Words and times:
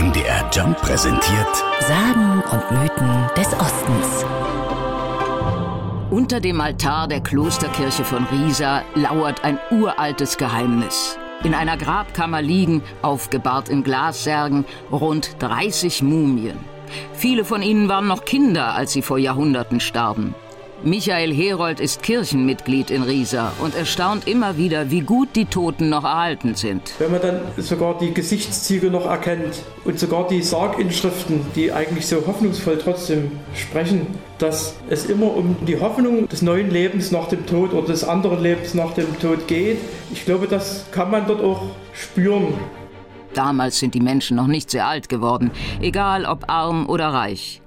MDR 0.00 0.48
Jump 0.50 0.78
präsentiert 0.78 1.56
Sagen 1.80 2.42
und 2.50 2.70
Mythen 2.70 3.28
des 3.36 3.48
Ostens. 3.52 4.24
Unter 6.10 6.40
dem 6.40 6.58
Altar 6.58 7.06
der 7.06 7.20
Klosterkirche 7.20 8.02
von 8.02 8.24
Riesa 8.24 8.82
lauert 8.94 9.44
ein 9.44 9.58
uraltes 9.70 10.38
Geheimnis. 10.38 11.18
In 11.44 11.52
einer 11.52 11.76
Grabkammer 11.76 12.40
liegen, 12.40 12.82
aufgebahrt 13.02 13.68
in 13.68 13.84
Glassärgen, 13.84 14.64
rund 14.90 15.36
30 15.40 16.00
Mumien. 16.02 16.58
Viele 17.12 17.44
von 17.44 17.60
ihnen 17.60 17.90
waren 17.90 18.06
noch 18.06 18.24
Kinder, 18.24 18.72
als 18.72 18.92
sie 18.92 19.02
vor 19.02 19.18
Jahrhunderten 19.18 19.80
starben. 19.80 20.34
Michael 20.82 21.34
Herold 21.34 21.78
ist 21.78 22.02
Kirchenmitglied 22.02 22.90
in 22.90 23.02
Riesa 23.02 23.52
und 23.58 23.74
erstaunt 23.74 24.26
immer 24.26 24.56
wieder, 24.56 24.90
wie 24.90 25.02
gut 25.02 25.28
die 25.36 25.44
Toten 25.44 25.90
noch 25.90 26.04
erhalten 26.04 26.54
sind. 26.54 26.92
Wenn 26.98 27.10
man 27.10 27.20
dann 27.20 27.40
sogar 27.58 27.98
die 27.98 28.14
Gesichtszüge 28.14 28.90
noch 28.90 29.04
erkennt 29.04 29.62
und 29.84 29.98
sogar 29.98 30.26
die 30.26 30.40
Sarginschriften, 30.40 31.44
die 31.54 31.70
eigentlich 31.70 32.06
so 32.06 32.26
hoffnungsvoll 32.26 32.78
trotzdem 32.78 33.32
sprechen, 33.54 34.06
dass 34.38 34.76
es 34.88 35.04
immer 35.04 35.36
um 35.36 35.54
die 35.66 35.78
Hoffnung 35.78 36.26
des 36.28 36.40
neuen 36.40 36.70
Lebens 36.70 37.10
nach 37.10 37.28
dem 37.28 37.44
Tod 37.44 37.74
oder 37.74 37.88
des 37.88 38.04
anderen 38.04 38.42
Lebens 38.42 38.72
nach 38.72 38.94
dem 38.94 39.18
Tod 39.18 39.46
geht. 39.48 39.78
Ich 40.12 40.24
glaube, 40.24 40.46
das 40.46 40.86
kann 40.92 41.10
man 41.10 41.26
dort 41.26 41.42
auch 41.42 41.62
spüren. 41.92 42.54
Damals 43.34 43.78
sind 43.78 43.94
die 43.94 44.00
Menschen 44.00 44.36
noch 44.36 44.46
nicht 44.46 44.70
sehr 44.70 44.86
alt 44.86 45.08
geworden, 45.08 45.50
egal 45.80 46.24
ob 46.24 46.50
arm 46.50 46.88
oder 46.88 47.08
reich. 47.08 47.62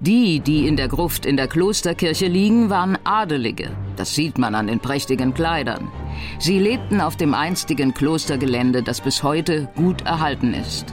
Die, 0.00 0.40
die 0.40 0.66
in 0.66 0.76
der 0.76 0.88
Gruft 0.88 1.26
in 1.26 1.36
der 1.36 1.48
Klosterkirche 1.48 2.26
liegen, 2.26 2.70
waren 2.70 2.96
Adelige. 3.04 3.70
Das 3.96 4.14
sieht 4.14 4.38
man 4.38 4.54
an 4.54 4.68
den 4.68 4.80
prächtigen 4.80 5.34
Kleidern. 5.34 5.90
Sie 6.38 6.58
lebten 6.58 7.00
auf 7.00 7.16
dem 7.16 7.34
einstigen 7.34 7.92
Klostergelände, 7.94 8.82
das 8.82 9.00
bis 9.00 9.22
heute 9.22 9.68
gut 9.74 10.02
erhalten 10.02 10.54
ist. 10.54 10.86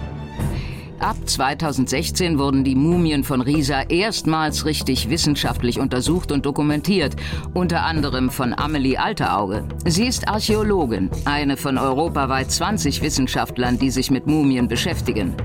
Ab 1.06 1.18
2016 1.24 2.40
wurden 2.40 2.64
die 2.64 2.74
Mumien 2.74 3.24
von 3.24 3.42
Riesa 3.42 3.84
erstmals 3.90 4.66
richtig 4.66 5.08
wissenschaftlich 5.08 5.80
untersucht 5.80 6.32
und 6.32 6.48
dokumentiert, 6.48 7.16
unter 7.54 7.84
anderem 7.84 8.32
von 8.32 8.58
Amelie 8.58 8.98
Alterauge. 8.98 9.66
Sie 9.86 10.08
ist 10.08 10.28
Archäologin, 10.28 11.12
eine 11.26 11.58
von 11.58 11.78
europaweit 11.78 12.50
20 12.50 13.04
Wissenschaftlern, 13.04 13.78
die 13.78 13.92
sich 13.92 14.10
mit 14.10 14.26
Mumien 14.26 14.68
beschäftigen. 14.68 15.36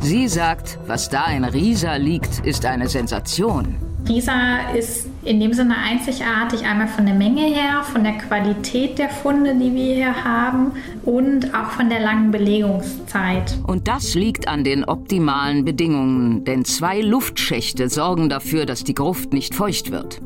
Sie 0.00 0.26
sagt, 0.26 0.78
was 0.86 1.10
da 1.10 1.26
in 1.26 1.44
Riesa 1.44 1.96
liegt, 1.96 2.46
ist 2.46 2.64
eine 2.64 2.88
Sensation. 2.88 3.89
Riesa 4.10 4.72
ist 4.76 5.06
in 5.24 5.38
dem 5.38 5.52
Sinne 5.52 5.76
einzigartig, 5.76 6.64
einmal 6.64 6.88
von 6.88 7.06
der 7.06 7.14
Menge 7.14 7.42
her, 7.42 7.84
von 7.84 8.02
der 8.02 8.14
Qualität 8.14 8.98
der 8.98 9.08
Funde, 9.08 9.54
die 9.54 9.72
wir 9.72 9.94
hier 9.94 10.24
haben 10.24 10.72
und 11.04 11.54
auch 11.54 11.70
von 11.70 11.88
der 11.88 12.00
langen 12.00 12.32
Belegungszeit. 12.32 13.56
Und 13.66 13.86
das 13.86 14.14
liegt 14.14 14.48
an 14.48 14.64
den 14.64 14.84
optimalen 14.84 15.64
Bedingungen, 15.64 16.44
denn 16.44 16.64
zwei 16.64 17.00
Luftschächte 17.00 17.88
sorgen 17.88 18.28
dafür, 18.28 18.66
dass 18.66 18.82
die 18.82 18.94
Gruft 18.94 19.32
nicht 19.32 19.54
feucht 19.54 19.92
wird. 19.92 20.20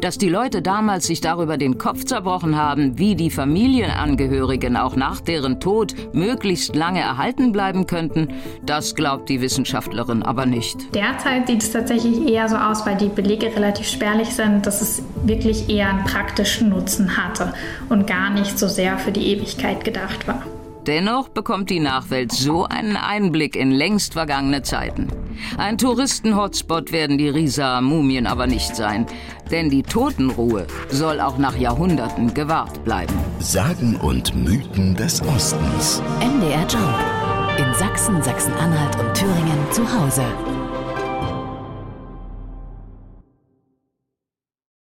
Dass 0.00 0.18
die 0.18 0.28
Leute 0.28 0.62
damals 0.62 1.06
sich 1.06 1.20
darüber 1.20 1.56
den 1.56 1.78
Kopf 1.78 2.04
zerbrochen 2.04 2.56
haben, 2.56 2.98
wie 2.98 3.14
die 3.14 3.30
Familienangehörigen 3.30 4.76
auch 4.76 4.96
nach 4.96 5.20
deren 5.20 5.60
Tod 5.60 5.94
möglichst 6.12 6.74
lange 6.74 7.00
erhalten 7.00 7.52
bleiben 7.52 7.86
könnten, 7.86 8.28
das 8.62 8.94
glaubt 8.94 9.28
die 9.28 9.40
Wissenschaftlerin 9.40 10.22
aber 10.22 10.46
nicht. 10.46 10.94
Derzeit 10.94 11.46
sieht 11.46 11.62
es 11.62 11.72
tatsächlich 11.72 12.28
eher 12.28 12.48
so 12.48 12.56
aus, 12.56 12.86
weil 12.86 12.96
die 12.96 13.08
Belege 13.08 13.46
relativ 13.54 13.88
spärlich 13.88 14.30
sind, 14.30 14.66
dass 14.66 14.80
es 14.80 15.02
wirklich 15.24 15.68
eher 15.68 15.90
einen 15.90 16.04
praktischen 16.04 16.70
Nutzen 16.70 17.16
hatte 17.16 17.54
und 17.88 18.06
gar 18.06 18.30
nicht 18.30 18.58
so 18.58 18.68
sehr 18.68 18.98
für 18.98 19.12
die 19.12 19.26
Ewigkeit 19.28 19.84
gedacht 19.84 20.26
war. 20.26 20.42
Dennoch 20.86 21.30
bekommt 21.30 21.70
die 21.70 21.80
Nachwelt 21.80 22.30
so 22.30 22.64
einen 22.64 22.96
Einblick 22.96 23.56
in 23.56 23.70
längst 23.70 24.12
vergangene 24.12 24.62
Zeiten. 24.62 25.08
Ein 25.56 25.78
Touristen-Hotspot 25.78 26.92
werden 26.92 27.16
die 27.16 27.30
Risa-Mumien 27.30 28.26
aber 28.26 28.46
nicht 28.46 28.76
sein, 28.76 29.06
denn 29.50 29.70
die 29.70 29.82
Totenruhe 29.82 30.66
soll 30.88 31.20
auch 31.20 31.38
nach 31.38 31.56
Jahrhunderten 31.56 32.34
gewahrt 32.34 32.84
bleiben. 32.84 33.14
Sagen 33.38 33.96
und 33.96 34.34
Mythen 34.34 34.94
des 34.94 35.22
Ostens. 35.22 36.02
MDR 36.20 36.66
Jump. 36.68 37.58
In 37.58 37.74
Sachsen, 37.74 38.22
Sachsen-Anhalt 38.22 38.98
und 38.98 39.14
Thüringen 39.14 39.58
zu 39.70 39.82
Hause. 39.82 40.24